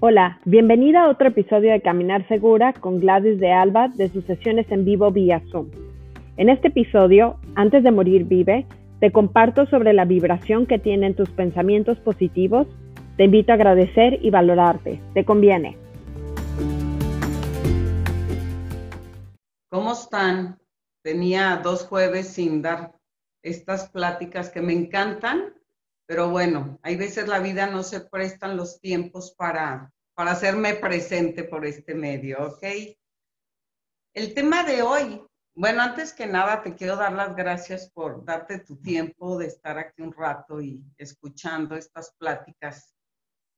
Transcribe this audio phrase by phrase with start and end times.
[0.00, 4.70] Hola, bienvenida a otro episodio de Caminar Segura con Gladys de Alba de sus sesiones
[4.70, 5.72] en vivo vía Zoom.
[6.36, 8.64] En este episodio, Antes de morir vive,
[9.00, 12.68] te comparto sobre la vibración que tienen tus pensamientos positivos.
[13.16, 15.02] Te invito a agradecer y valorarte.
[15.14, 15.76] Te conviene.
[19.68, 20.60] ¿Cómo están?
[21.02, 22.92] Tenía dos jueves sin dar
[23.42, 25.54] estas pláticas que me encantan,
[26.08, 31.44] pero bueno, hay veces la vida no se prestan los tiempos para, para hacerme presente
[31.44, 32.64] por este medio, ¿ok?
[34.14, 35.22] El tema de hoy,
[35.54, 39.76] bueno, antes que nada te quiero dar las gracias por darte tu tiempo de estar
[39.76, 42.94] aquí un rato y escuchando estas pláticas,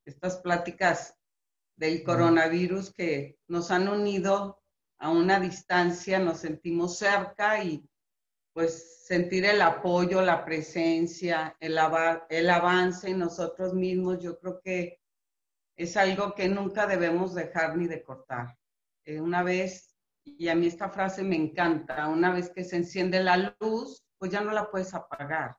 [0.04, 1.14] estas pláticas
[1.76, 4.60] del coronavirus que nos han unido
[4.98, 7.88] a una distancia, nos sentimos cerca y
[8.52, 11.78] pues sentir el apoyo, la presencia, el,
[12.28, 15.01] el avance en nosotros mismos, yo creo que
[15.76, 18.57] es algo que nunca debemos dejar ni de cortar.
[19.04, 23.23] Eh, una vez, y a mí esta frase me encanta, una vez que se enciende
[23.23, 25.57] la luz, pues ya no la puedes apagar.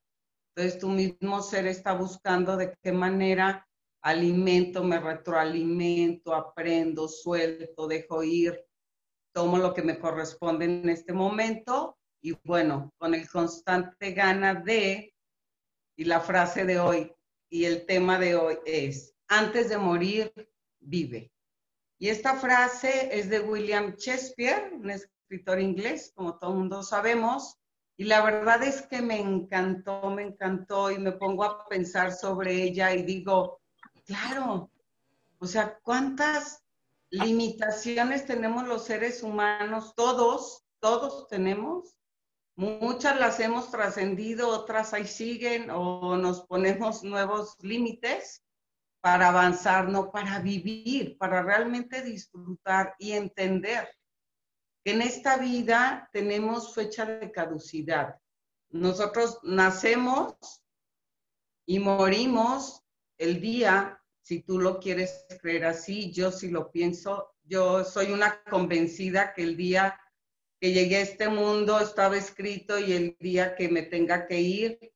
[0.55, 3.67] Entonces tu mismo ser está buscando de qué manera
[4.03, 8.63] alimento, me retroalimento, aprendo, suelto, dejo ir,
[9.33, 15.13] tomo lo que me corresponde en este momento y bueno, con el constante gana de,
[15.95, 17.13] y la frase de hoy
[17.49, 20.31] y el tema de hoy es, antes de morir,
[20.79, 21.31] vive.
[21.97, 27.57] Y esta frase es de William Shakespeare, un escritor inglés, como todo el mundo sabemos,
[27.97, 32.63] y la verdad es que me encantó, me encantó y me pongo a pensar sobre
[32.63, 33.59] ella y digo,
[34.05, 34.71] claro,
[35.37, 36.63] o sea, ¿cuántas
[37.11, 41.95] limitaciones tenemos los seres humanos, todos, todos tenemos.
[42.61, 48.43] Muchas las hemos trascendido, otras ahí siguen o nos ponemos nuevos límites
[49.01, 53.89] para avanzar, no para vivir, para realmente disfrutar y entender
[54.85, 58.19] que en esta vida tenemos fecha de caducidad.
[58.69, 60.35] Nosotros nacemos
[61.65, 62.83] y morimos
[63.17, 68.43] el día si tú lo quieres creer así, yo sí lo pienso, yo soy una
[68.43, 69.99] convencida que el día
[70.61, 74.93] que llegué a este mundo estaba escrito y el día que me tenga que ir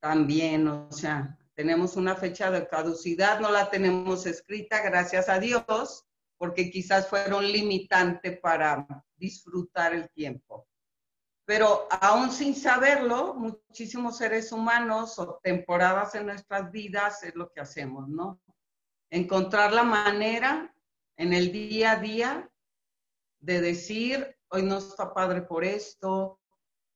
[0.00, 6.04] también, o sea, tenemos una fecha de caducidad, no la tenemos escrita, gracias a Dios,
[6.36, 8.86] porque quizás fueron limitante para
[9.16, 10.66] disfrutar el tiempo.
[11.46, 17.60] Pero aún sin saberlo, muchísimos seres humanos o temporadas en nuestras vidas es lo que
[17.60, 18.40] hacemos, ¿no?
[19.10, 20.74] encontrar la manera
[21.16, 22.50] en el día a día
[23.40, 26.40] de decir, hoy no está padre por esto,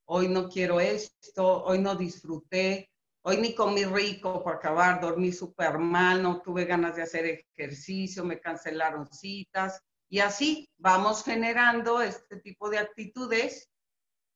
[0.05, 2.91] hoy no quiero esto, hoy no disfruté,
[3.23, 8.23] hoy ni comí rico para acabar, dormí súper mal, no tuve ganas de hacer ejercicio,
[8.23, 13.69] me cancelaron citas y así vamos generando este tipo de actitudes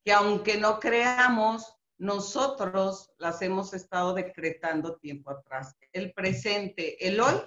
[0.06, 5.76] que aunque no creamos, nosotros las hemos estado decretando tiempo atrás.
[5.92, 7.42] El presente, el hoy,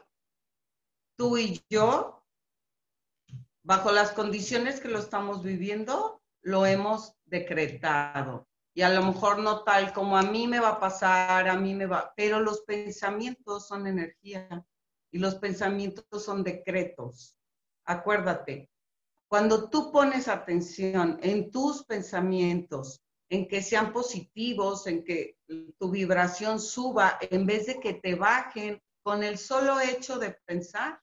[1.17, 2.18] tú y yo,
[3.69, 8.49] bajo las condiciones que lo estamos viviendo, lo hemos decretado.
[8.75, 11.75] Y a lo mejor no tal como a mí me va a pasar, a mí
[11.75, 14.65] me va, pero los pensamientos son energía
[15.13, 17.37] y los pensamientos son decretos.
[17.85, 18.71] Acuérdate,
[19.27, 25.37] cuando tú pones atención en tus pensamientos, en que sean positivos, en que
[25.79, 31.03] tu vibración suba, en vez de que te bajen con el solo hecho de pensar,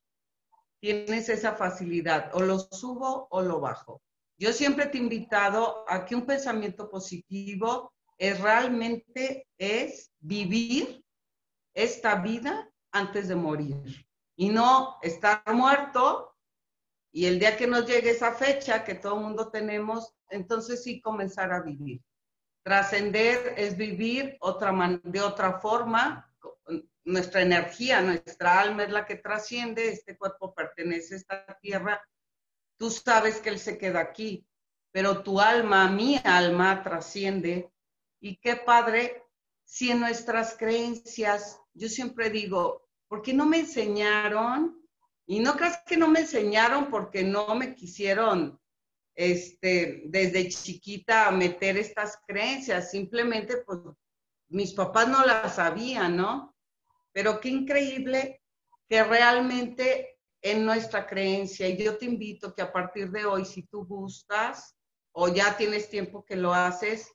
[0.85, 4.03] tienes esa facilidad, o lo subo o lo bajo.
[4.37, 11.03] Yo siempre te he invitado a que un pensamiento positivo es realmente es vivir
[11.73, 16.35] esta vida antes de morir y no estar muerto
[17.11, 21.01] y el día que nos llegue esa fecha que todo el mundo tenemos, entonces sí
[21.01, 21.99] comenzar a vivir.
[22.63, 24.37] Trascender es vivir
[25.03, 26.31] de otra forma,
[27.05, 32.01] nuestra energía, nuestra alma es la que trasciende, este cuerpo pertenece a esta tierra,
[32.77, 34.45] tú sabes que Él se queda aquí,
[34.91, 37.71] pero tu alma, mi alma trasciende.
[38.19, 39.23] Y qué padre
[39.63, 44.81] si en nuestras creencias, yo siempre digo, ¿por qué no me enseñaron?
[45.27, 48.59] Y no creas que no me enseñaron porque no me quisieron
[49.15, 53.79] este, desde chiquita meter estas creencias, simplemente pues
[54.49, 56.54] mis papás no las sabían, ¿no?
[57.15, 58.41] Pero qué increíble
[58.89, 63.63] que realmente en nuestra creencia, y yo te invito que a partir de hoy, si
[63.63, 64.75] tú gustas
[65.13, 67.09] o ya tienes tiempo que lo haces,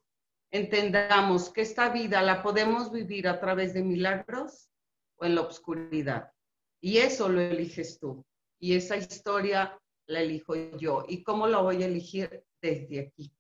[0.51, 4.71] entendamos que esta vida la podemos vivir a través de milagros
[5.17, 6.33] o en la oscuridad.
[6.81, 8.25] Y eso lo eliges tú.
[8.59, 11.05] Y esa historia la elijo yo.
[11.07, 12.43] ¿Y cómo lo voy a elegir?
[12.63, 13.31] Desde aquí.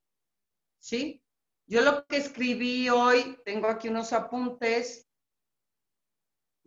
[0.78, 1.22] ¿Sí?
[1.66, 5.09] Yo lo que escribí hoy, tengo aquí unos apuntes.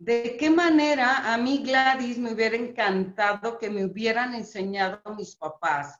[0.04, 5.98] ¿De qué manera a mí, Gladys, me hubiera encantado que me hubieran enseñado mis papás?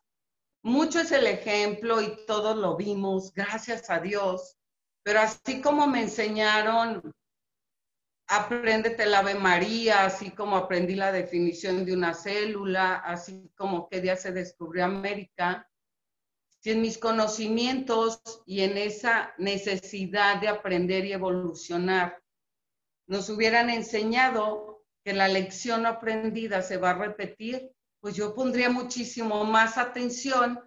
[0.63, 4.59] Mucho es el ejemplo y todos lo vimos, gracias a Dios.
[5.03, 7.15] Pero así como me enseñaron
[8.27, 14.03] apréndete el Ave María, así como aprendí la definición de una célula, así como qué
[14.03, 15.67] día se descubrió América.
[16.61, 22.24] Si en mis conocimientos y en esa necesidad de aprender y evolucionar
[23.07, 27.71] nos hubieran enseñado que la lección aprendida se va a repetir,
[28.01, 30.61] pues yo pondría muchísimo más atención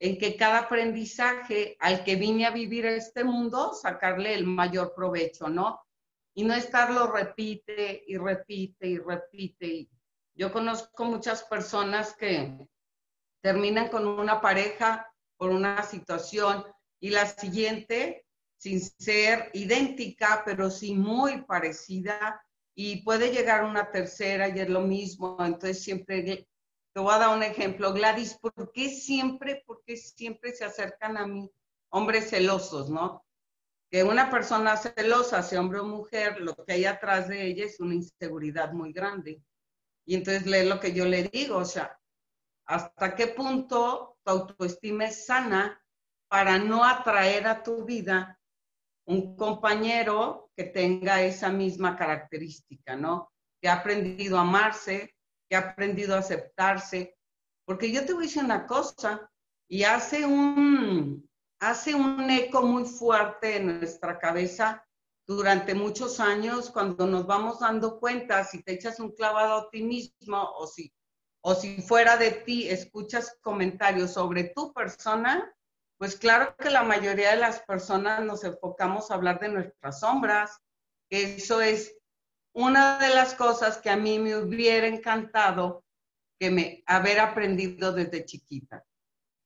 [0.00, 5.48] en que cada aprendizaje al que vine a vivir este mundo, sacarle el mayor provecho,
[5.48, 5.80] ¿no?
[6.38, 9.88] y no estarlo repite y repite y repite.
[10.36, 12.56] Yo conozco muchas personas que
[13.42, 16.64] terminan con una pareja por una situación
[17.00, 18.24] y la siguiente,
[18.58, 22.44] sin ser idéntica, pero sí muy parecida,
[22.74, 25.36] y puede llegar una tercera y es lo mismo.
[25.40, 26.46] Entonces siempre,
[26.92, 31.16] te voy a dar un ejemplo, Gladys, ¿por qué siempre, por qué siempre se acercan
[31.16, 31.50] a mí
[31.90, 33.24] hombres celosos, no?
[33.90, 37.80] que una persona celosa, sea hombre o mujer, lo que hay atrás de ella es
[37.80, 39.42] una inseguridad muy grande.
[40.04, 41.98] Y entonces lee lo que yo le digo, o sea,
[42.66, 45.82] ¿hasta qué punto tu autoestima es sana
[46.28, 48.37] para no atraer a tu vida
[49.08, 53.32] un compañero que tenga esa misma característica, ¿no?
[53.60, 55.14] Que ha aprendido a amarse,
[55.48, 57.16] que ha aprendido a aceptarse.
[57.66, 59.30] Porque yo te voy a decir una cosa,
[59.66, 61.28] y hace un,
[61.60, 64.84] hace un eco muy fuerte en nuestra cabeza
[65.26, 69.82] durante muchos años cuando nos vamos dando cuenta si te echas un clavado a ti
[69.82, 70.92] mismo o si,
[71.42, 75.54] o si fuera de ti escuchas comentarios sobre tu persona,
[75.98, 80.60] pues claro que la mayoría de las personas nos enfocamos a hablar de nuestras sombras,
[81.10, 81.96] eso es
[82.54, 85.84] una de las cosas que a mí me hubiera encantado
[86.38, 88.84] que me haber aprendido desde chiquita.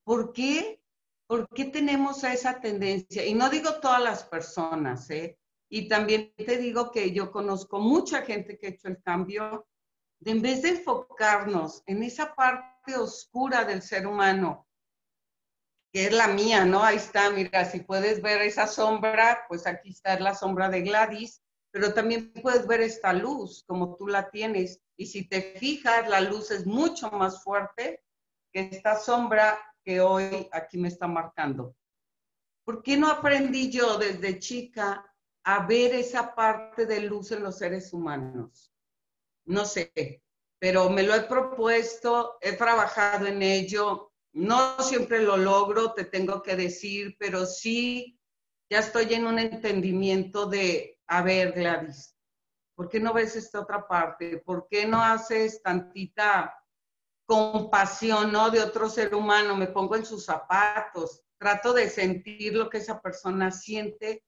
[0.04, 0.82] ¿Por qué?
[1.26, 3.24] ¿Por qué tenemos esa tendencia?
[3.24, 5.38] Y no digo todas las personas, ¿eh?
[5.70, 9.66] Y también te digo que yo conozco mucha gente que ha hecho el cambio,
[10.20, 14.66] de en vez de enfocarnos en esa parte oscura del ser humano,
[15.92, 16.82] que es la mía, ¿no?
[16.82, 21.42] Ahí está, mira, si puedes ver esa sombra, pues aquí está la sombra de Gladys,
[21.70, 24.80] pero también puedes ver esta luz como tú la tienes.
[24.96, 28.02] Y si te fijas, la luz es mucho más fuerte
[28.52, 31.76] que esta sombra que hoy aquí me está marcando.
[32.64, 35.04] ¿Por qué no aprendí yo desde chica
[35.44, 38.72] a ver esa parte de luz en los seres humanos?
[39.44, 40.22] No sé,
[40.58, 46.42] pero me lo he propuesto, he trabajado en ello, no siempre lo logro, te tengo
[46.42, 48.18] que decir, pero sí,
[48.70, 52.16] ya estoy en un entendimiento de, a ver, Gladys,
[52.74, 54.38] ¿por qué no ves esta otra parte?
[54.38, 56.56] ¿Por qué no haces tantita
[57.26, 58.50] compasión, ¿no?
[58.50, 63.00] De otro ser humano, me pongo en sus zapatos, trato de sentir lo que esa
[63.00, 64.24] persona siente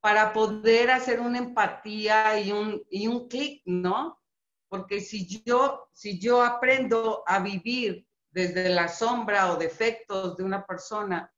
[0.00, 4.20] para poder hacer una empatía y un, y un clic, ¿no?
[4.68, 10.66] Porque si yo, si yo aprendo a vivir desde la sombra o defectos de una
[10.66, 11.32] persona,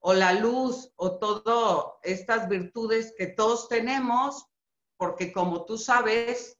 [0.00, 4.44] o la luz, o todas estas virtudes que todos tenemos,
[4.98, 6.58] porque como tú sabes,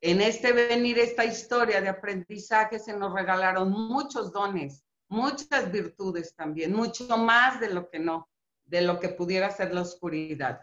[0.00, 6.72] en este venir, esta historia de aprendizaje, se nos regalaron muchos dones, muchas virtudes también,
[6.72, 8.26] mucho más de lo que no,
[8.64, 10.62] de lo que pudiera ser la oscuridad.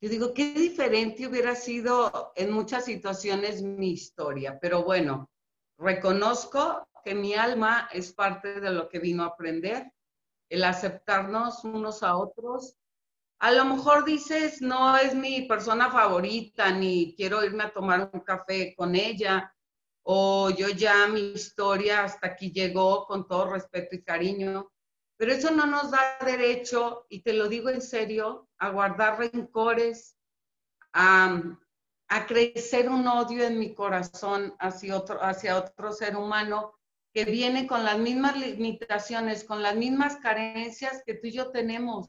[0.00, 5.28] Yo digo, qué diferente hubiera sido en muchas situaciones mi historia, pero bueno,
[5.78, 9.92] reconozco que mi alma es parte de lo que vino a aprender,
[10.48, 12.76] el aceptarnos unos a otros,
[13.38, 18.20] a lo mejor dices, no es mi persona favorita, ni quiero irme a tomar un
[18.20, 19.54] café con ella,
[20.02, 24.72] o yo ya mi historia hasta aquí llegó con todo respeto y cariño,
[25.16, 30.16] pero eso no nos da derecho, y te lo digo en serio, a guardar rencores,
[30.92, 31.58] a,
[32.28, 36.74] crecer un odio en mi corazón hacia otro, hacia otro ser humano
[37.14, 42.08] que viene con las mismas limitaciones, con las mismas carencias que tú y yo tenemos.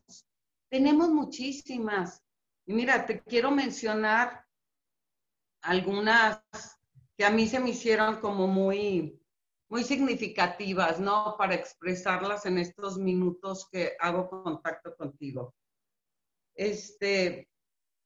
[0.67, 2.23] Tenemos muchísimas.
[2.65, 4.43] Y mira, te quiero mencionar
[5.61, 6.41] algunas
[7.15, 9.21] que a mí se me hicieron como muy,
[9.69, 11.35] muy significativas, ¿no?
[11.37, 15.53] Para expresarlas en estos minutos que hago contacto contigo.
[16.55, 17.47] Este,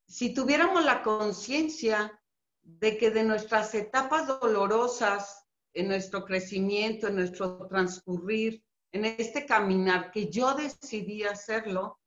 [0.06, 2.22] si tuviéramos la conciencia
[2.62, 5.49] de que de nuestras etapas dolorosas
[5.79, 12.00] en nuestro crecimiento, en nuestro transcurrir, en este caminar, que yo decidí hacerlo,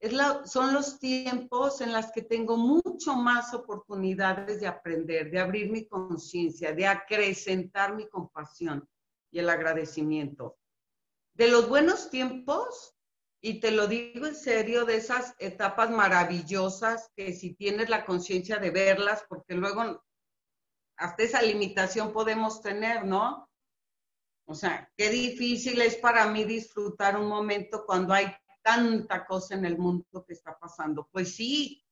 [0.00, 0.12] es
[0.44, 5.86] son los tiempos en los que tengo mucho más oportunidades de aprender, de abrir mi
[5.86, 8.86] conciencia, de acrecentar mi compasión
[9.30, 10.58] y el agradecimiento.
[11.34, 12.94] De los buenos tiempos,
[13.40, 18.58] y te lo digo en serio, de esas etapas maravillosas que si tienes la conciencia
[18.58, 20.02] de verlas, porque luego
[20.96, 23.50] hasta esa limitación podemos tener, ¿no?
[24.46, 29.64] O sea, qué difícil es para mí disfrutar un momento cuando hay tanta cosa en
[29.64, 31.08] el mundo que está pasando.
[31.10, 31.84] Pues sí,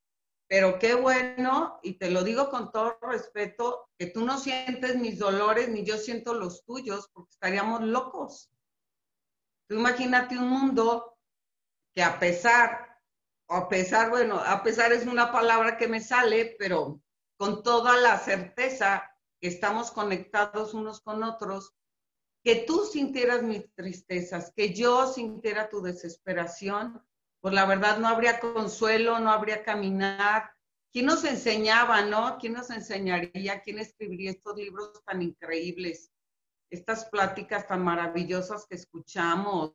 [0.47, 5.17] pero qué bueno, y te lo digo con todo respeto, que tú no sientes mis
[5.19, 8.51] dolores ni yo siento los tuyos, porque estaríamos locos.
[9.67, 11.17] Tú imagínate un mundo
[11.93, 12.99] que a pesar,
[13.49, 17.01] a pesar, bueno, a pesar es una palabra que me sale, pero
[17.37, 19.11] con toda la certeza
[19.41, 21.73] que estamos conectados unos con otros,
[22.43, 27.03] que tú sintieras mis tristezas, que yo sintiera tu desesperación,
[27.41, 30.51] pues la verdad no habría consuelo, no habría caminar.
[30.91, 32.37] ¿Quién nos enseñaba, no?
[32.39, 33.61] ¿Quién nos enseñaría?
[33.61, 36.11] ¿Quién escribiría estos libros tan increíbles?
[36.69, 39.73] Estas pláticas tan maravillosas que escuchamos.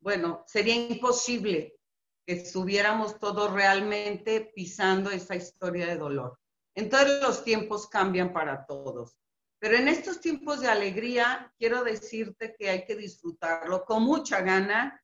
[0.00, 1.78] Bueno, sería imposible
[2.26, 6.41] que estuviéramos todos realmente pisando esa historia de dolor.
[6.74, 9.18] Entonces los tiempos cambian para todos.
[9.58, 15.00] Pero en estos tiempos de alegría, quiero decirte que hay que disfrutarlo con mucha gana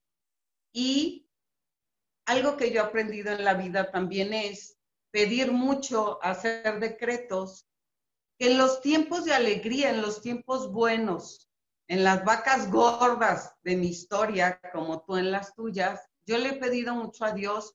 [0.73, 1.29] y
[2.27, 4.77] algo que yo he aprendido en la vida también es
[5.11, 7.69] pedir mucho, hacer decretos,
[8.39, 11.51] en los tiempos de alegría, en los tiempos buenos,
[11.89, 16.55] en las vacas gordas de mi historia, como tú en las tuyas, yo le he
[16.55, 17.75] pedido mucho a Dios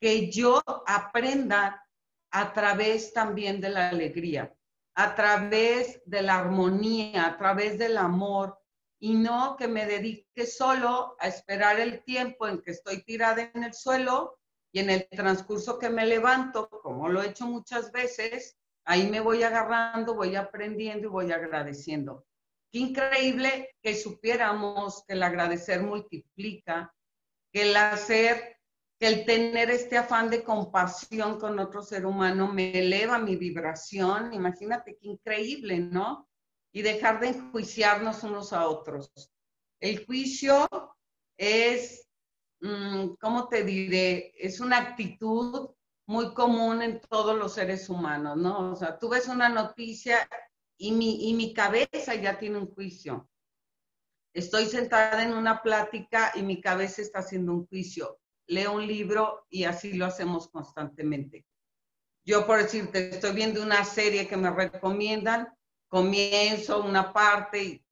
[0.00, 1.86] que yo aprenda
[2.32, 4.52] a través también de la alegría
[4.94, 8.58] a través de la armonía, a través del amor,
[9.00, 13.64] y no que me dedique solo a esperar el tiempo en que estoy tirada en
[13.64, 14.38] el suelo
[14.72, 19.20] y en el transcurso que me levanto, como lo he hecho muchas veces, ahí me
[19.20, 22.24] voy agarrando, voy aprendiendo y voy agradeciendo.
[22.70, 26.94] Qué increíble que supiéramos que el agradecer multiplica,
[27.52, 28.51] que el hacer
[29.06, 34.32] el tener este afán de compasión con otro ser humano me eleva mi vibración.
[34.32, 36.28] Imagínate qué increíble, ¿no?
[36.72, 39.10] Y dejar de enjuiciarnos unos a otros.
[39.80, 40.68] El juicio
[41.36, 42.08] es,
[42.60, 44.34] mm, ¿cómo te diré?
[44.38, 45.70] Es una actitud
[46.06, 48.70] muy común en todos los seres humanos, ¿no?
[48.70, 50.28] O sea, tú ves una noticia
[50.76, 53.28] y mi, y mi cabeza ya tiene un juicio.
[54.32, 59.46] Estoy sentada en una plática y mi cabeza está haciendo un juicio leo un libro
[59.48, 61.46] y así lo hacemos constantemente.
[62.24, 65.48] Yo, por decirte, estoy viendo una serie que me recomiendan,
[65.88, 67.84] comienzo una parte y,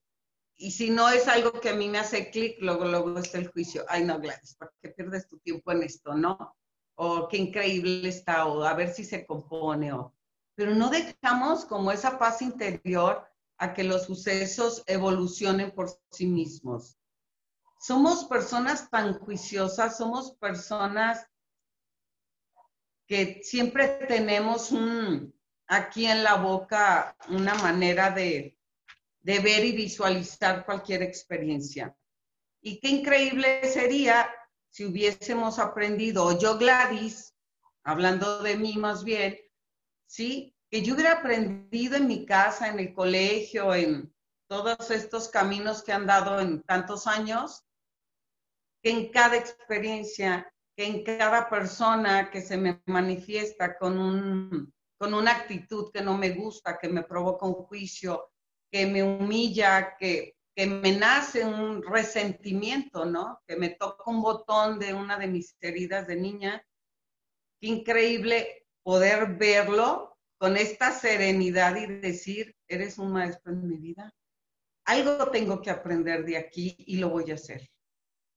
[0.57, 3.49] y si no es algo que a mí me hace clic, luego, luego está el
[3.49, 3.85] juicio.
[3.89, 6.57] Ay, no, Gladys, ¿para qué pierdes tu tiempo en esto, no?
[6.95, 10.15] O qué increíble está, o a ver si se compone, o...
[10.55, 13.27] Pero no dejamos como esa paz interior
[13.57, 17.00] a que los sucesos evolucionen por sí mismos
[17.81, 21.27] somos personas tan juiciosas, somos personas
[23.07, 25.35] que siempre tenemos un,
[25.67, 28.59] aquí en la boca una manera de,
[29.23, 31.97] ver y visualizar cualquier experiencia.
[32.61, 34.31] Y qué increíble sería
[34.69, 37.35] si hubiésemos aprendido, yo Gladys,
[37.83, 39.39] hablando de mí más bien,
[40.07, 40.55] ¿sí?
[40.71, 44.15] Que yo hubiera aprendido en mi casa, en el colegio, en
[44.49, 47.65] todos estos caminos que han dado en tantos años,
[48.83, 55.15] que en cada experiencia, que en cada persona que se me manifiesta con, un, con
[55.15, 58.31] una actitud que no me gusta, que me provoca un juicio,
[58.71, 63.41] que me humilla, que, que me nace un resentimiento, ¿no?
[63.47, 66.65] Que me toca un botón de una de mis heridas de niña.
[67.61, 74.15] Qué increíble poder verlo con esta serenidad y decir, eres un maestro en mi vida.
[74.87, 77.69] Algo tengo que aprender de aquí y lo voy a hacer.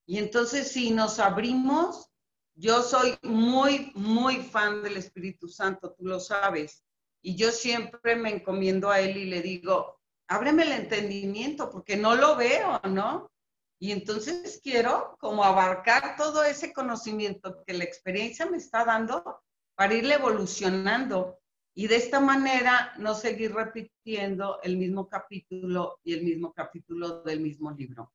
[0.05, 2.10] Y entonces si nos abrimos,
[2.55, 6.83] yo soy muy, muy fan del Espíritu Santo, tú lo sabes.
[7.22, 12.15] Y yo siempre me encomiendo a Él y le digo, ábreme el entendimiento porque no
[12.15, 13.31] lo veo, ¿no?
[13.79, 19.41] Y entonces quiero como abarcar todo ese conocimiento que la experiencia me está dando
[19.75, 21.39] para irle evolucionando
[21.75, 27.39] y de esta manera no seguir repitiendo el mismo capítulo y el mismo capítulo del
[27.39, 28.12] mismo libro.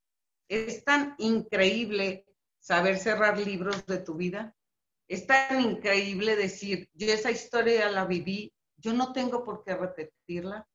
[0.48, 2.26] Es tan increíble
[2.58, 4.54] saber cerrar libros de tu vida.
[5.06, 10.66] Es tan increíble decir, yo esa historia la viví, yo no tengo por qué repetirla.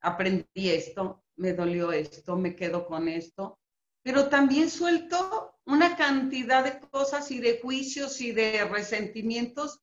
[0.00, 3.58] Aprendí esto, me dolió esto, me quedo con esto,
[4.02, 9.80] pero también suelto una cantidad de cosas y de juicios y de resentimientos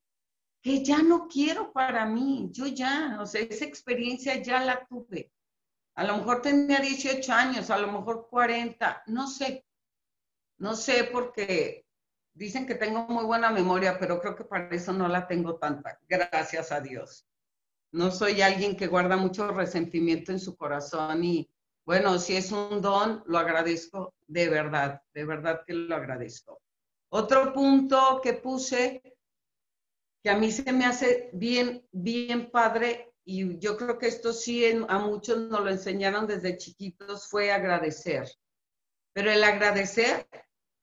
[0.61, 2.49] que ya no quiero para mí.
[2.51, 5.31] Yo ya, o sea, esa experiencia ya la tuve.
[5.99, 9.65] A lo mejor tenía 18 años, a lo mejor 40, no sé.
[10.57, 11.85] No sé porque
[12.33, 15.99] dicen que tengo muy buena memoria, pero creo que para eso no la tengo tanta,
[16.07, 17.27] gracias a Dios.
[17.91, 21.49] No soy alguien que guarda mucho resentimiento en su corazón y
[21.85, 26.61] bueno, si es un don, lo agradezco de verdad, de verdad que lo agradezco.
[27.09, 29.17] Otro punto que puse
[30.23, 34.65] que a mí se me hace bien, bien padre y yo creo que esto sí
[34.65, 38.27] a muchos nos lo enseñaron desde chiquitos fue agradecer.
[39.13, 40.27] Pero el agradecer,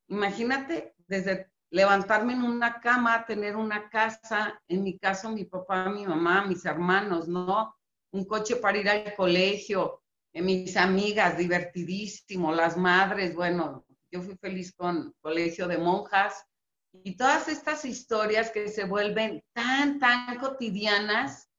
[0.07, 6.07] imagínate, desde levantarme en una cama, tener una casa, en mi caso mi papá, mi
[6.07, 7.75] mamá, mis hermanos, ¿no?
[8.12, 14.37] Un coche para ir al colegio, eh, mis amigas, divertidísimo, las madres, bueno, yo fui
[14.37, 16.47] feliz con colegio de monjas
[16.93, 21.50] y todas estas historias que se vuelven tan, tan cotidianas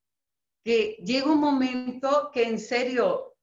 [0.67, 3.37] que llega un momento que en serio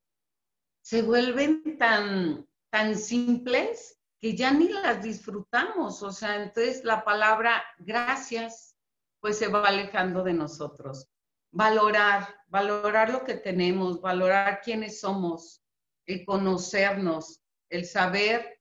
[0.82, 6.02] se vuelven tan, tan simples que ya ni las disfrutamos.
[6.02, 8.76] O sea, entonces la palabra gracias
[9.20, 11.08] pues se va alejando de nosotros.
[11.50, 15.62] Valorar, valorar lo que tenemos, valorar quiénes somos,
[16.04, 17.40] el conocernos,
[17.70, 18.60] el saber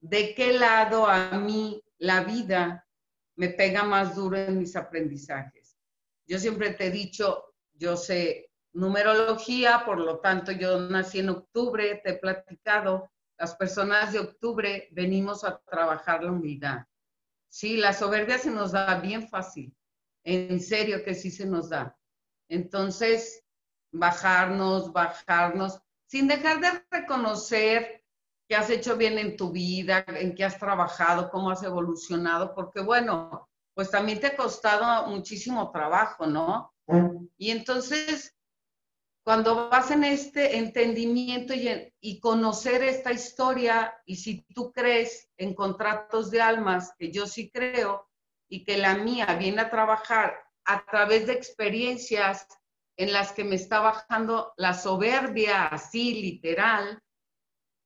[0.00, 2.88] de qué lado a mí la vida
[3.36, 5.76] me pega más duro en mis aprendizajes.
[6.26, 7.47] Yo siempre te he dicho,
[7.78, 14.12] yo sé numerología, por lo tanto yo nací en octubre, te he platicado, las personas
[14.12, 16.84] de octubre venimos a trabajar la humildad.
[17.48, 19.74] Sí, la soberbia se nos da bien fácil.
[20.24, 21.96] En serio que sí se nos da.
[22.48, 23.44] Entonces,
[23.92, 28.04] bajarnos, bajarnos, sin dejar de reconocer
[28.48, 32.80] que has hecho bien en tu vida, en qué has trabajado, cómo has evolucionado, porque
[32.80, 36.72] bueno, pues también te ha costado muchísimo trabajo, ¿no?
[37.36, 38.34] Y entonces,
[39.22, 46.30] cuando vas en este entendimiento y, conocer esta historia, y si tú crees en contratos
[46.30, 48.08] de almas, que yo sí creo,
[48.48, 52.46] y que la mía viene a trabajar a través de experiencias
[52.96, 57.00] en las que me está bajando la soberbia así literal,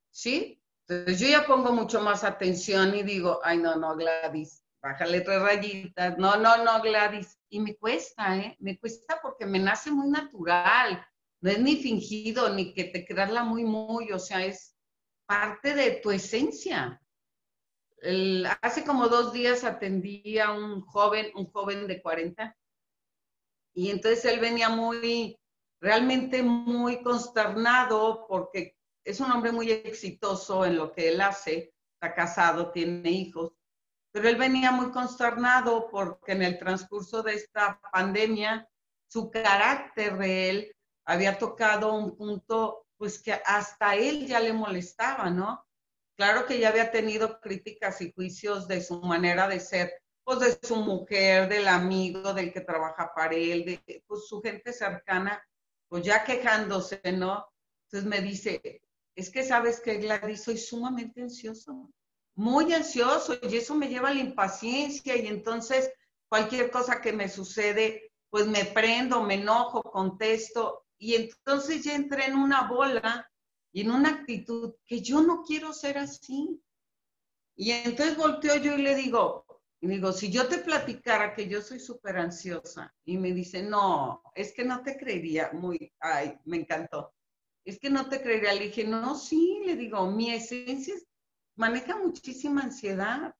[0.09, 0.61] ¿sí?
[0.87, 5.41] Entonces yo ya pongo mucho más atención y digo, ay, no, no, Gladys, bájale tres
[5.41, 7.39] rayitas, no, no, no, Gladys.
[7.49, 8.57] Y me cuesta, ¿eh?
[8.59, 11.03] Me cuesta porque me nace muy natural
[11.43, 14.77] no es ni fingido, ni que te la muy, muy, o sea, es
[15.27, 17.01] parte de tu esencia.
[18.61, 22.57] hace como dos días atendí a un joven, un joven de 40,
[23.75, 25.37] y entonces él venía muy,
[25.81, 32.15] realmente muy consternado porque es un hombre muy exitoso en lo que él hace, está
[32.15, 33.51] casado, tiene hijos,
[34.13, 38.69] pero él venía muy consternado porque en el transcurso de esta pandemia,
[39.07, 45.31] su carácter de él había tocado un punto pues que hasta él ya le molestaba,
[45.31, 45.65] ¿no?
[46.15, 49.91] Claro que ya había tenido críticas y juicios de su manera de ser,
[50.23, 54.73] pues de su mujer, del amigo, del que trabaja para él, de pues, su gente
[54.73, 55.43] cercana,
[55.89, 57.47] pues ya quejándose, ¿no?
[57.87, 58.61] Entonces me dice,
[59.15, 61.89] es que sabes que Gladys, soy sumamente ansioso,
[62.35, 65.91] muy ansioso, y eso me lleva a la impaciencia, y entonces
[66.27, 72.25] cualquier cosa que me sucede, pues me prendo, me enojo, contesto, y entonces ya entré
[72.25, 73.29] en una bola
[73.71, 76.61] y en una actitud que yo no quiero ser así.
[77.55, 79.45] Y entonces volteo yo y le digo,
[79.81, 84.23] y digo, si yo te platicara que yo soy súper ansiosa y me dice, no,
[84.33, 87.13] es que no te creería, muy, ay, me encantó.
[87.65, 88.53] Es que no te creería.
[88.53, 90.95] Le dije, no, sí, le digo, mi esencia
[91.55, 93.35] maneja muchísima ansiedad.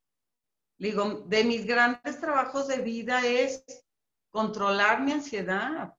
[0.78, 3.63] Le digo, de mis grandes trabajos de vida es
[4.32, 5.95] controlar mi ansiedad.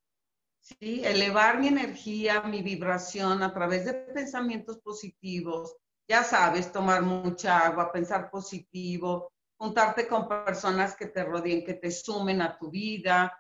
[0.61, 1.05] ¿sí?
[1.05, 5.77] Elevar mi energía, mi vibración a través de pensamientos positivos.
[6.09, 11.90] Ya sabes, tomar mucha agua, pensar positivo, juntarte con personas que te rodeen, que te
[11.90, 13.33] sumen a tu vida,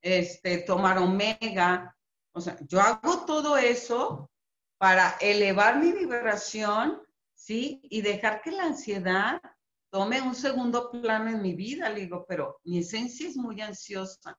[0.00, 1.96] este, tomar omega.
[2.32, 4.30] O sea, yo hago todo eso
[4.78, 7.02] para elevar mi vibración,
[7.42, 7.80] ¿sí?
[7.84, 9.40] Y dejar que la ansiedad
[9.90, 11.88] tome un segundo plano en mi vida.
[11.88, 14.38] Le digo, pero mi esencia es muy ansiosa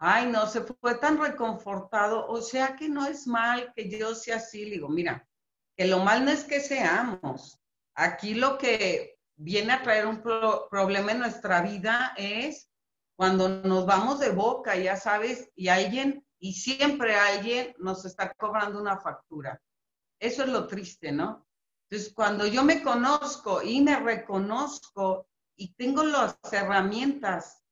[0.00, 4.36] ay, no, se fue tan reconfortado, o sea que no es mal que yo sea
[4.36, 5.28] así, le digo, mira,
[5.76, 7.60] que lo mal no es que seamos,
[7.94, 12.70] aquí lo que viene a traer un problema en nuestra vida es
[13.14, 18.80] cuando nos vamos de boca, ya sabes, y alguien, y siempre alguien nos está cobrando
[18.80, 19.60] una factura.
[20.18, 21.46] Eso es lo triste, ¿no?
[21.90, 25.26] Entonces, cuando yo me conozco y me reconozco
[25.56, 27.64] y tengo las herramientas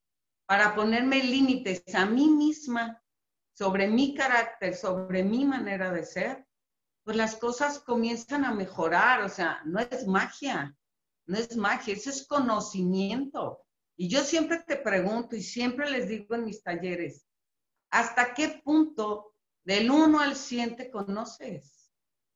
[0.44, 3.00] para ponerme límites a mí misma
[3.56, 6.44] sobre mi carácter, sobre mi manera de ser,
[7.04, 9.22] pues las cosas comienzan a mejorar.
[9.22, 10.76] O sea, no es magia,
[11.26, 13.64] no es magia, eso es conocimiento.
[13.96, 17.24] Y yo siempre te pregunto y siempre les digo en mis talleres,
[17.90, 19.32] ¿hasta qué punto
[19.64, 21.92] del 1 al 100 te conoces?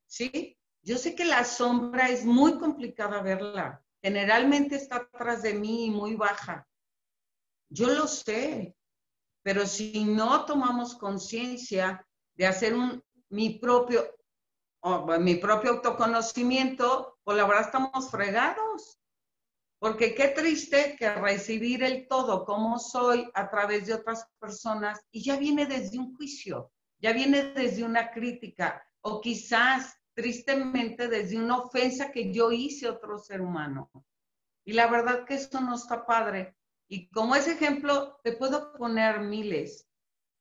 [0.07, 0.57] ¿Sí?
[0.83, 3.83] Yo sé que la sombra es muy complicada verla.
[4.03, 6.67] Generalmente está atrás de mí y muy baja.
[7.69, 8.77] Yo lo sé,
[9.43, 14.05] pero si no tomamos conciencia de hacer un, mi propio,
[15.21, 18.99] mi propio autoconocimiento, pues la verdad estamos fregados.
[19.79, 25.23] Porque qué triste que recibir el todo como soy a través de otras personas y
[25.23, 31.59] ya viene desde un juicio, ya viene desde una crítica o quizás tristemente desde una
[31.59, 33.91] ofensa que yo hice a otro ser humano.
[34.65, 36.57] Y la verdad que esto no está padre.
[36.89, 39.89] Y como ese ejemplo, te puedo poner miles.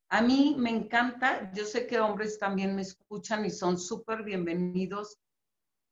[0.10, 5.22] A mí me encanta, yo sé que hombres también me escuchan y son súper bienvenidos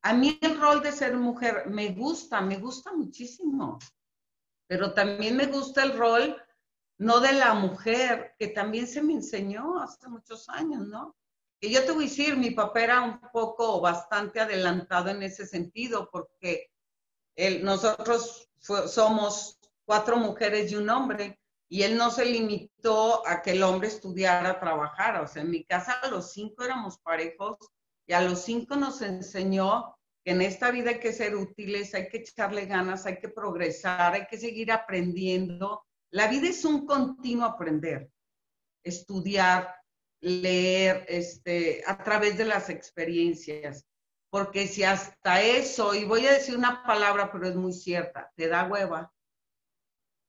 [0.01, 3.79] a mí el rol de ser mujer me gusta, me gusta muchísimo,
[4.67, 6.41] pero también me gusta el rol
[6.99, 11.15] no de la mujer, que también se me enseñó hace muchos años, ¿no?
[11.59, 15.45] Que yo te voy a decir, mi papá era un poco bastante adelantado en ese
[15.45, 16.71] sentido, porque
[17.61, 21.39] nosotros somos cuatro mujeres y un hombre,
[21.71, 25.21] y él no se limitó a que el hombre estudiara, trabajara.
[25.21, 27.57] O sea, en mi casa los cinco éramos parejos
[28.07, 32.09] y a los cinco nos enseñó que en esta vida hay que ser útiles, hay
[32.09, 35.85] que echarle ganas, hay que progresar, hay que seguir aprendiendo.
[36.11, 38.09] La vida es un continuo aprender,
[38.83, 39.75] estudiar,
[40.21, 43.85] leer este, a través de las experiencias.
[44.29, 48.47] Porque si hasta eso, y voy a decir una palabra, pero es muy cierta, te
[48.47, 49.11] da hueva,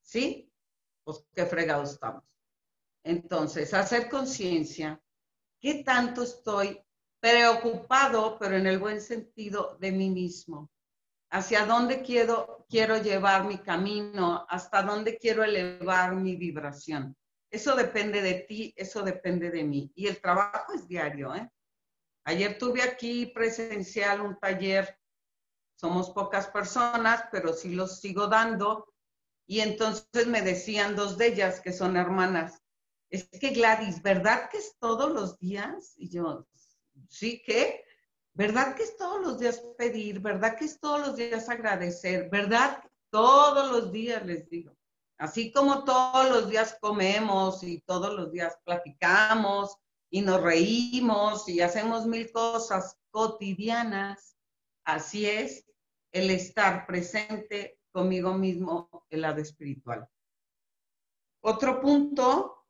[0.03, 0.50] ¿sí?
[1.05, 2.24] Pues qué fregados estamos.
[3.05, 5.00] Entonces, hacer conciencia,
[5.61, 6.83] ¿qué tanto estoy
[7.20, 10.70] preocupado, pero en el buen sentido de mí mismo.
[11.31, 17.16] Hacia dónde quiero, quiero llevar mi camino, hasta dónde quiero elevar mi vibración.
[17.51, 19.93] Eso depende de ti, eso depende de mí.
[19.95, 21.35] Y el trabajo es diario.
[21.35, 21.51] ¿eh?
[22.25, 24.99] Ayer tuve aquí presencial un taller,
[25.77, 28.87] somos pocas personas, pero sí los sigo dando.
[29.47, 32.63] Y entonces me decían dos de ellas, que son hermanas,
[33.11, 35.95] es que Gladys, ¿verdad que es todos los días?
[35.97, 36.47] Y yo,
[37.09, 37.85] ¿sí que?
[38.35, 40.21] ¿Verdad que es todos los días pedir?
[40.21, 42.31] ¿Verdad que es todos los días agradecer?
[42.31, 42.83] ¿Verdad?
[43.11, 44.77] Todos los días les digo.
[45.20, 49.76] Así como todos los días comemos y todos los días platicamos
[50.09, 54.35] y nos reímos y hacemos mil cosas cotidianas,
[54.83, 55.66] así es
[56.12, 60.09] el estar presente conmigo mismo el lado espiritual.
[61.42, 62.64] Otro punto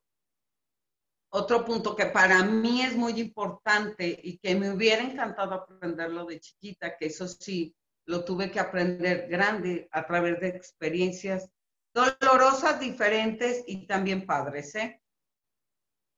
[1.32, 6.40] otro punto que para mí es muy importante y que me hubiera encantado aprenderlo de
[6.40, 11.48] chiquita, que eso sí, lo tuve que aprender grande a través de experiencias
[11.92, 14.74] dolorosas, diferentes y también padres.
[14.74, 15.00] ¿eh?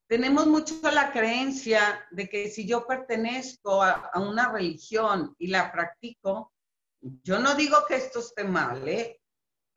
[0.08, 6.52] Tenemos mucho la creencia de que si yo pertenezco a, una religión y la practico,
[7.00, 9.20] yo no digo que esto esté mal, ¿eh?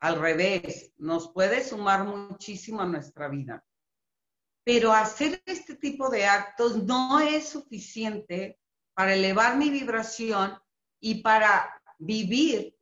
[0.00, 3.64] al revés, nos puede sumar muchísimo a nuestra vida
[4.66, 8.58] pero hacer este tipo de actos no es suficiente
[8.94, 10.58] para elevar mi vibración
[10.98, 12.76] y para vivir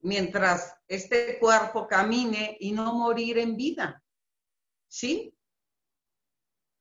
[0.00, 4.02] mientras este cuerpo camine y no morir en vida.
[4.88, 5.34] ¿Sí?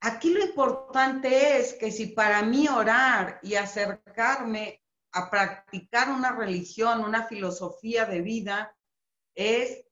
[0.01, 6.99] Aquí lo importante es que si para mí orar y acercarme a practicar una religión,
[6.99, 8.77] una filosofía de vida,
[9.33, 9.83] es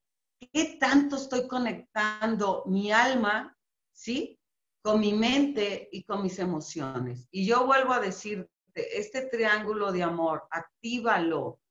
[0.51, 3.57] qué tanto estoy conectando mi alma
[3.93, 4.39] ¿sí?
[4.81, 7.27] Con mi mente y con mis emociones.
[7.31, 11.61] Y yo vuelvo a decirte, este triángulo de amor, actívalo,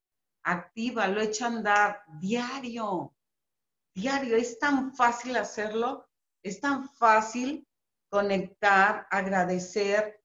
[0.43, 3.15] actívalo, echa a andar diario,
[3.95, 4.37] diario.
[4.37, 6.09] Es tan fácil hacerlo,
[6.43, 7.67] es tan fácil
[8.09, 10.23] conectar, agradecer.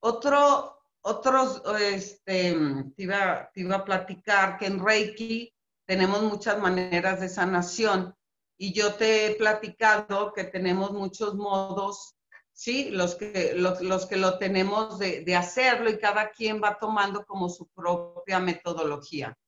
[0.00, 2.56] Otro, otros, este,
[2.96, 5.54] te iba, te iba a platicar que en Reiki
[5.86, 8.14] tenemos muchas maneras de sanación
[8.58, 12.16] y yo te he platicado que tenemos muchos modos,
[12.52, 12.90] ¿sí?
[12.90, 17.48] Los que, los, que lo tenemos de, de, hacerlo y cada quien va tomando como
[17.48, 19.38] su propia metodología.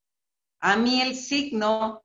[0.61, 2.05] A mí el signo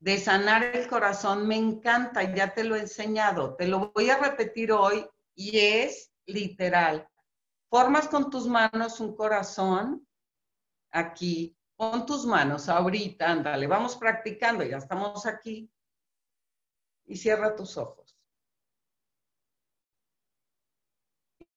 [0.00, 4.18] de sanar el corazón me encanta, ya te lo he enseñado, te lo voy a
[4.18, 7.08] repetir hoy y es literal.
[7.68, 10.06] Formas con tus manos un corazón
[10.90, 15.70] aquí, con tus manos ahorita, ándale, vamos practicando, ya estamos aquí.
[17.04, 18.16] Y cierra tus ojos.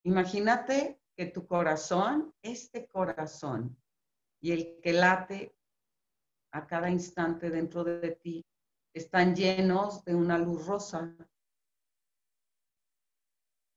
[0.02, 3.76] Imagínate que tu corazón, este corazón,
[4.40, 5.55] y el que late
[6.56, 8.46] a cada instante dentro de ti
[8.94, 11.14] están llenos de una luz rosa,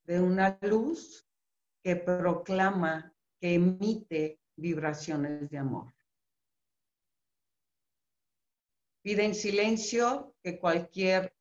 [0.05, 1.27] de una luz
[1.83, 5.93] que proclama, que emite vibraciones de amor.
[9.01, 11.33] Pide en silencio que cualquier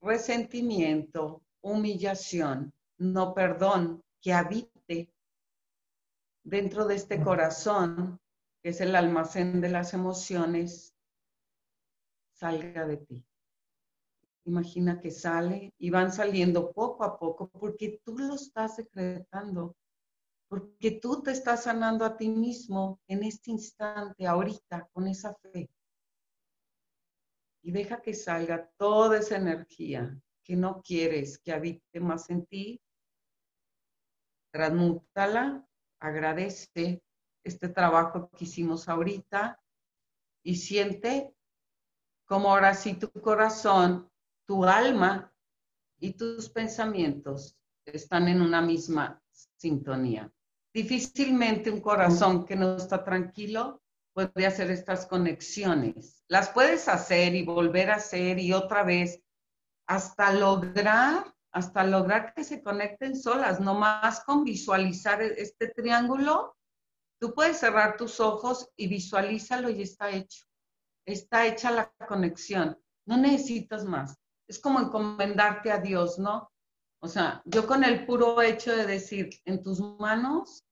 [0.00, 5.12] resentimiento, humillación, no perdón que habite
[6.44, 8.20] dentro de este corazón
[8.64, 10.96] que es el almacén de las emociones,
[12.32, 13.22] salga de ti.
[14.46, 19.76] Imagina que sale y van saliendo poco a poco porque tú lo estás secretando,
[20.48, 25.68] porque tú te estás sanando a ti mismo en este instante, ahorita, con esa fe.
[27.62, 32.80] Y deja que salga toda esa energía que no quieres que habite más en ti.
[34.50, 35.68] Transmútala,
[36.00, 37.02] agradece
[37.44, 39.60] este trabajo que hicimos ahorita
[40.42, 41.34] y siente
[42.26, 44.10] como ahora sí tu corazón,
[44.46, 45.32] tu alma
[45.98, 49.22] y tus pensamientos están en una misma
[49.56, 50.32] sintonía.
[50.72, 56.24] Difícilmente un corazón que no está tranquilo puede hacer estas conexiones.
[56.28, 59.20] Las puedes hacer y volver a hacer y otra vez
[59.86, 66.56] hasta lograr, hasta lograr que se conecten solas, no más con visualizar este triángulo
[67.20, 70.44] Tú puedes cerrar tus ojos y visualízalo y está hecho.
[71.06, 72.78] Está hecha la conexión.
[73.06, 74.16] No necesitas más.
[74.48, 76.50] Es como encomendarte a Dios, ¿no?
[77.00, 80.64] O sea, yo con el puro hecho de decir, en tus manos,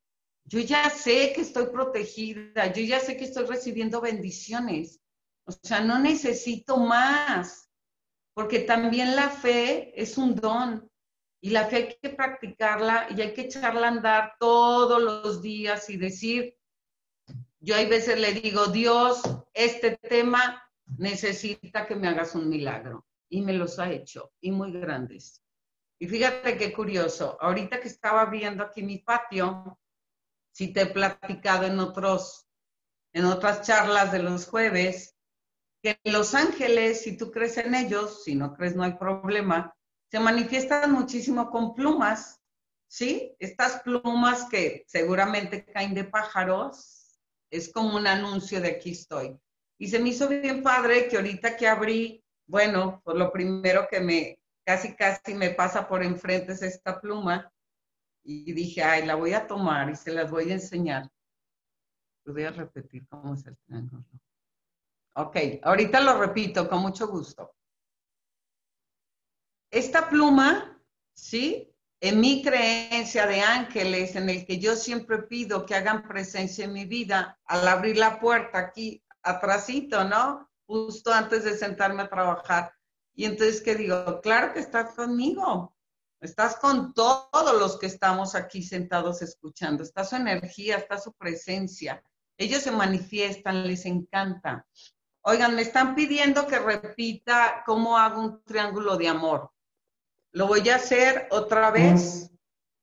[0.45, 5.01] yo ya sé que estoy protegida, yo ya sé que estoy recibiendo bendiciones.
[5.47, 7.69] O sea, no necesito más,
[8.35, 10.91] porque también la fe es un don.
[11.45, 15.91] Y la fe hay que practicarla y hay que echarla a andar todos los días
[15.91, 16.57] y decir,
[17.59, 19.21] yo hay veces le digo, Dios,
[19.53, 20.63] este tema
[20.99, 23.07] necesita que me hagas un milagro.
[23.29, 25.43] Y me los ha hecho, y muy grandes.
[25.99, 29.81] Y fíjate qué curioso, ahorita que estaba viendo aquí mi patio,
[30.53, 32.47] si te he platicado en otros,
[33.15, 35.17] en otras charlas de los jueves,
[35.83, 39.75] que los ángeles, si tú crees en ellos, si no crees no hay problema,
[40.13, 42.39] se manifiestan muchísimo con plumas,
[42.87, 43.35] ¿sí?
[43.39, 47.19] Estas plumas que seguramente caen de pájaros,
[47.51, 49.41] es como un anuncio de aquí estoy.
[49.79, 54.01] Y se me hizo bien padre que ahorita que abrí, bueno, pues lo primero que
[54.01, 57.51] me, casi casi me pasa por enfrente es esta pluma.
[58.23, 61.09] Y dije, ay, la voy a tomar y se las voy a enseñar.
[62.27, 64.05] Voy a repetir cómo es el triángulo.
[65.15, 67.55] Ok, ahorita lo repito con mucho gusto
[69.73, 70.79] esta pluma,
[71.15, 71.75] ¿sí?
[72.01, 76.75] En mi creencia de ángeles, en el que yo siempre pido que hagan presencia en
[76.75, 80.51] mi vida, al abrir la puerta aquí, atrásito, ¿no?
[80.67, 82.73] Justo antes de sentarme a trabajar.
[83.15, 84.21] Y entonces, ¿qué digo?
[84.21, 85.75] Claro que estás conmigo.
[86.21, 89.83] Estás con todos los que estamos aquí sentados escuchando.
[89.83, 92.03] Está su energía, está su presencia.
[92.37, 94.67] Ellos se manifiestan, les encanta.
[95.23, 99.51] Oigan, me están pidiendo que repita cómo hago un triángulo de amor.
[100.33, 102.31] Lo voy a hacer otra vez.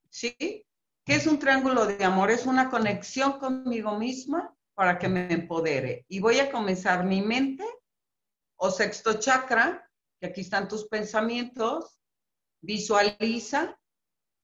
[0.10, 0.66] ¿Sí?
[1.06, 2.30] ¿Qué es un triángulo de amor?
[2.30, 6.06] Es una conexión conmigo misma para que me empodere.
[6.08, 7.66] Y voy a comenzar mi mente
[8.56, 12.00] o sexto chakra, que aquí están tus pensamientos.
[12.62, 13.80] Visualiza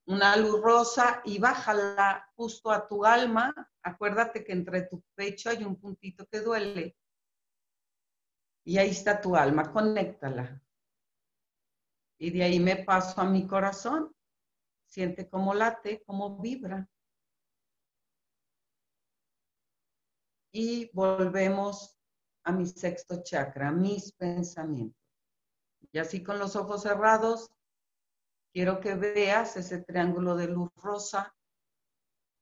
[0.07, 3.53] una luz rosa y bájala justo a tu alma.
[3.83, 6.97] Acuérdate que entre tu pecho hay un puntito que duele.
[8.63, 10.59] Y ahí está tu alma, conéctala.
[12.17, 14.13] Y de ahí me paso a mi corazón.
[14.85, 16.87] Siente cómo late, cómo vibra.
[20.53, 21.97] Y volvemos
[22.45, 25.01] a mi sexto chakra, mis pensamientos.
[25.91, 27.51] Y así con los ojos cerrados,
[28.53, 31.35] quiero que veas ese triángulo de luz rosa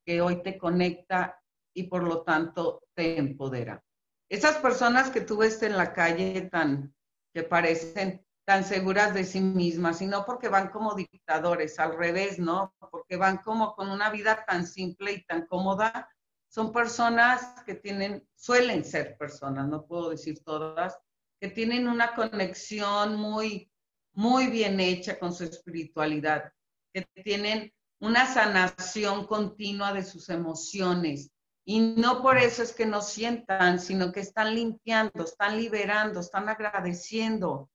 [0.06, 1.42] que hoy te conecta
[1.74, 3.84] y por lo tanto te empodera.
[4.30, 6.94] Esas personas que tú ves en la calle tan
[7.34, 12.74] que parecen tan seguras de sí mismas, sino porque van como dictadores, al revés, ¿no?
[12.92, 16.10] Porque van como con una vida tan simple y tan cómoda.
[16.50, 21.00] Son personas que tienen, suelen ser personas, no puedo decir todas,
[21.40, 23.72] que tienen una conexión muy,
[24.14, 26.52] muy bien hecha con su espiritualidad,
[26.94, 31.32] que tienen una sanación continua de sus emociones.
[31.66, 36.50] Y no por eso es que no sientan, sino que están limpiando, están liberando, están
[36.50, 37.70] agradeciendo,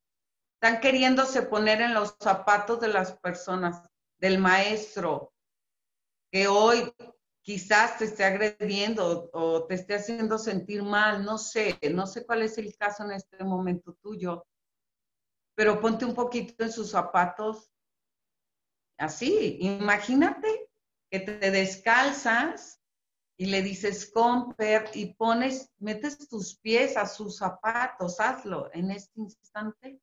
[0.61, 3.83] están queriéndose poner en los zapatos de las personas,
[4.19, 5.33] del maestro,
[6.33, 6.93] que hoy
[7.43, 12.43] quizás te esté agrediendo o te esté haciendo sentir mal, no sé, no sé cuál
[12.43, 14.45] es el caso en este momento tuyo,
[15.55, 17.71] pero ponte un poquito en sus zapatos
[18.99, 20.71] Así, imagínate
[21.09, 22.83] que te descalzas
[23.37, 29.21] y le dices comper y pones, metes tus pies a sus zapatos, hazlo en este
[29.21, 30.01] instante.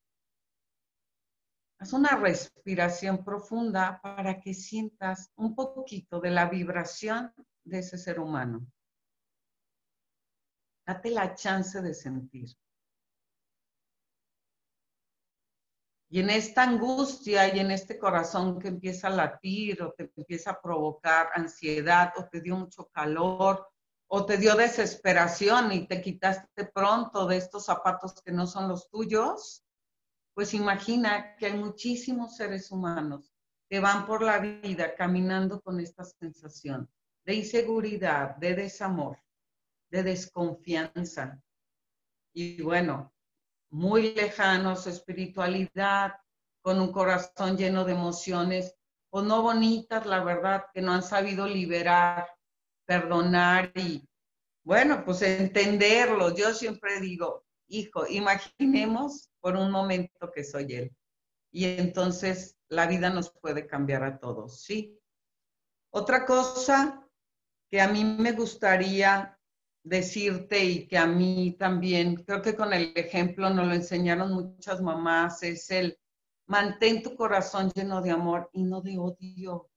[1.78, 7.34] Haz una respiración profunda para que sientas un poquito de la vibración
[7.64, 8.66] de ese ser humano.
[10.88, 12.56] Date la chance de sentir.
[16.10, 20.52] Y en esta angustia y en este corazón que empieza a latir o te empieza
[20.52, 23.68] a provocar ansiedad o te dio mucho calor
[24.08, 28.88] o te dio desesperación y te quitaste pronto de estos zapatos que no son los
[28.90, 29.65] tuyos,
[30.36, 33.34] pues imagina que hay muchísimos seres humanos
[33.70, 36.90] que van por la vida caminando con esta sensación
[37.26, 39.18] de inseguridad, de desamor,
[39.90, 41.42] de desconfianza.
[42.34, 43.14] Y bueno,
[43.72, 46.14] muy lejanos, espiritualidad,
[46.62, 48.76] con un corazón lleno de emociones,
[49.12, 52.28] o no bonitas, la verdad, que no han sabido liberar,
[52.86, 54.06] perdonar y,
[54.64, 56.36] bueno, pues entenderlo.
[56.36, 60.96] Yo siempre digo, hijo, imaginemos por un momento que soy él.
[61.52, 65.00] Y entonces la vida nos puede cambiar a todos, ¿sí?
[65.92, 67.08] Otra cosa
[67.70, 69.40] que a mí me gustaría
[69.84, 74.82] decirte y que a mí también, creo que con el ejemplo nos lo enseñaron muchas
[74.82, 75.98] mamás, es el
[76.48, 79.70] mantén tu corazón lleno de amor y no de odio.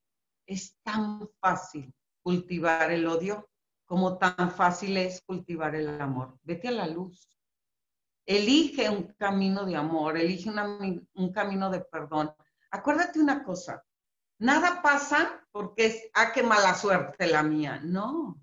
[0.46, 3.48] Es tan fácil cultivar el odio
[3.88, 6.38] como tan fácil es cultivar el amor.
[6.42, 7.26] Vete a la luz.
[8.28, 12.30] Elige un camino de amor, elige un camino de perdón.
[12.70, 13.82] Acuérdate una cosa,
[14.38, 17.80] nada pasa porque es, ah, qué mala suerte la mía.
[17.82, 18.38] No,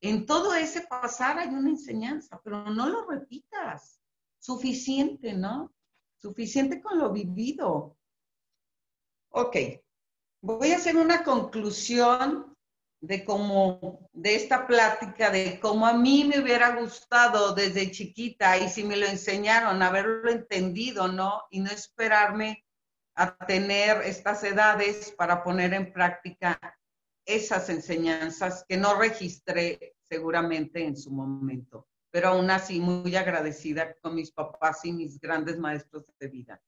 [0.00, 4.00] en todo ese pasar hay una enseñanza, pero no lo repitas.
[4.40, 5.72] Suficiente, ¿no?
[6.16, 7.96] Suficiente con lo vivido.
[9.28, 9.56] Ok,
[10.40, 12.49] voy a hacer una conclusión
[13.00, 18.68] de cómo, de esta plática, de cómo a mí me hubiera gustado desde chiquita y
[18.68, 21.42] si me lo enseñaron, haberlo entendido, ¿no?
[21.50, 22.64] Y no esperarme
[23.14, 26.58] a tener estas edades para poner en práctica
[27.24, 34.14] esas enseñanzas que no registré seguramente en su momento, pero aún así muy agradecida con
[34.14, 36.62] mis papás y mis grandes maestros de vida.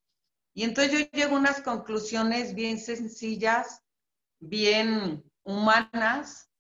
[0.55, 3.83] Y entonces yo llego a unas conclusiones bien sencillas,
[4.39, 6.51] bien humanas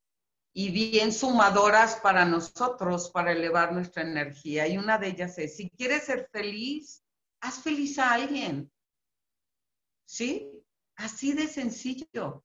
[0.55, 4.66] y bien sumadoras para nosotros, para elevar nuestra energía.
[4.68, 7.03] Y una de ellas es, si quieres ser feliz,
[7.40, 8.71] haz feliz a alguien.
[10.05, 10.51] ¿Sí?
[10.97, 12.45] Así de sencillo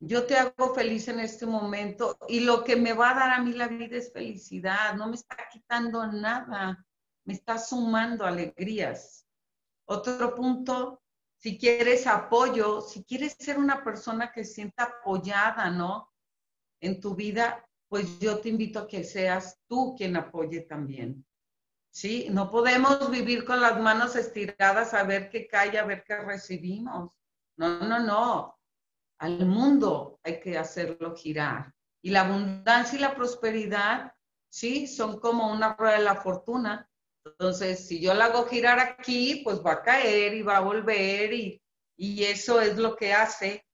[0.00, 3.42] yo te hago feliz en este momento y lo que me va a dar a
[3.42, 6.86] mí la vida es felicidad, no me está quitando nada,
[7.24, 9.26] me está sumando alegrías.
[9.86, 11.02] Otro punto,
[11.38, 16.12] si quieres apoyo, si quieres ser una persona que sienta apoyada, ¿no?
[16.80, 21.24] En tu vida, pues yo te invito a que seas tú quien apoye también.
[21.90, 22.28] ¿Sí?
[22.30, 27.10] No podemos vivir con las manos estiradas a ver qué cae, a ver qué recibimos.
[27.56, 28.58] No, no, no
[29.18, 31.74] al mundo hay que hacerlo girar.
[32.02, 34.12] Y la abundancia y la prosperidad,
[34.48, 36.88] sí, son como una rueda de la fortuna.
[37.24, 41.32] Entonces, si yo la hago girar aquí, pues va a caer y va a volver
[41.32, 41.62] y,
[41.96, 43.64] y eso es lo que hace.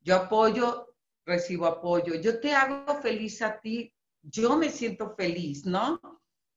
[0.00, 0.94] Yo apoyo,
[1.26, 2.14] recibo apoyo.
[2.14, 6.00] Yo te hago feliz a ti, yo me siento feliz, ¿no?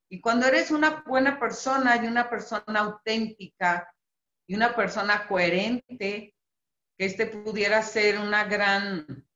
[0.10, 3.92] Y cuando eres una buena persona y una persona auténtica
[4.48, 6.36] y una persona coherente,
[6.98, 9.28] que este pudiera ser una gran,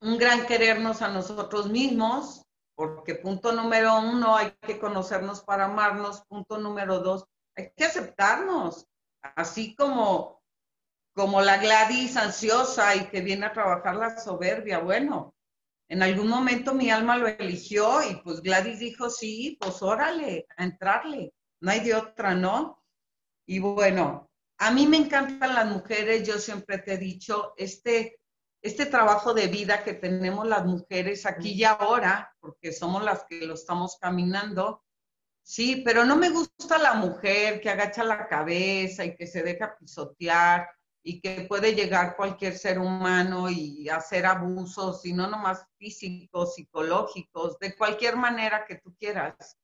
[0.00, 2.45] un gran querernos a nosotros mismos,
[2.76, 7.24] porque punto número uno, hay que conocernos para amarnos, punto número dos,
[7.56, 8.86] hay que aceptarnos,
[9.22, 10.42] así como,
[11.14, 15.34] como la Gladys ansiosa y que viene a trabajar la soberbia, bueno,
[15.88, 20.64] en algún momento mi alma lo eligió y pues Gladys dijo, sí, pues órale, a
[20.64, 22.82] entrarle, no hay de otra, ¿no?
[23.46, 28.20] Y bueno, a mí me encantan las mujeres, yo siempre te he dicho, este,
[28.62, 33.46] este trabajo de vida que tenemos las mujeres aquí y ahora, porque somos las que
[33.46, 34.82] lo estamos caminando,
[35.48, 39.78] Sí, pero no me gusta la mujer que agacha la cabeza y que se deja
[39.78, 40.68] pisotear
[41.04, 47.60] y que puede llegar cualquier ser humano y hacer abusos, y no nomás físicos, psicológicos,
[47.60, 49.56] de cualquier manera que tú quieras.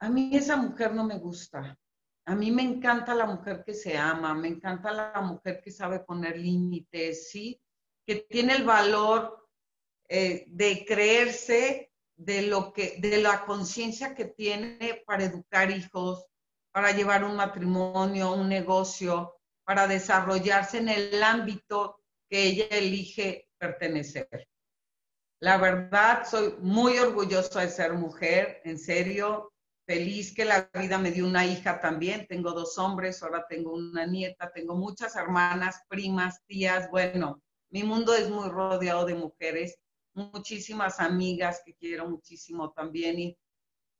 [0.00, 1.78] A mí esa mujer no me gusta.
[2.24, 6.00] A mí me encanta la mujer que se ama, me encanta la mujer que sabe
[6.00, 7.60] poner límites, ¿sí?
[8.10, 9.48] Que tiene el valor
[10.08, 16.26] eh, de creerse de lo que, de la conciencia que tiene para educar hijos,
[16.72, 24.48] para llevar un matrimonio, un negocio, para desarrollarse en el ámbito que ella elige pertenecer.
[25.40, 29.52] La verdad, soy muy orgullosa de ser mujer, en serio,
[29.86, 34.04] feliz que la vida me dio una hija también, tengo dos hombres, ahora tengo una
[34.04, 37.40] nieta, tengo muchas hermanas, primas, tías, bueno,
[37.70, 39.78] mi mundo es muy rodeado de mujeres,
[40.14, 43.38] muchísimas amigas que quiero muchísimo también y,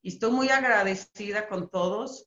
[0.02, 2.26] estoy muy agradecida con todos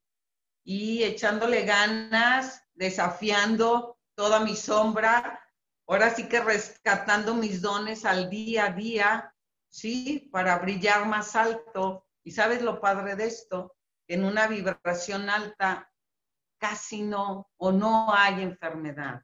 [0.63, 5.41] y echándole ganas, desafiando toda mi sombra,
[5.87, 9.35] ahora sí que rescatando mis dones al día a día,
[9.69, 10.29] ¿sí?
[10.31, 12.05] Para brillar más alto.
[12.23, 13.75] Y sabes lo padre de esto,
[14.07, 15.91] en una vibración alta
[16.59, 19.23] casi no o no hay enfermedad.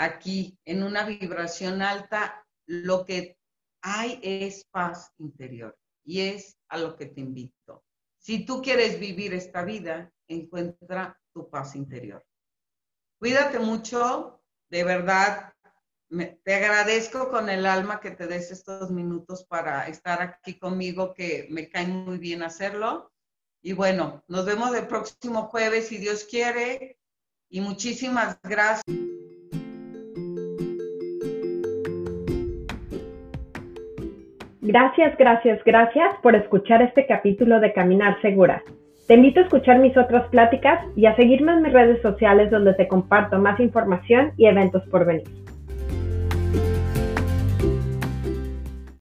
[0.00, 3.36] Aquí, en una vibración alta, lo que
[3.82, 7.84] hay es paz interior y es a lo que te invito.
[8.16, 12.24] Si tú quieres vivir esta vida, encuentra tu paz interior.
[13.18, 14.40] Cuídate mucho,
[14.70, 15.52] de verdad,
[16.08, 21.46] te agradezco con el alma que te des estos minutos para estar aquí conmigo, que
[21.50, 23.12] me cae muy bien hacerlo.
[23.60, 26.98] Y bueno, nos vemos el próximo jueves, si Dios quiere.
[27.50, 29.09] Y muchísimas gracias.
[34.62, 38.62] Gracias, gracias, gracias por escuchar este capítulo de Caminar Segura.
[39.08, 42.74] Te invito a escuchar mis otras pláticas y a seguirme en mis redes sociales donde
[42.74, 45.26] te comparto más información y eventos por venir.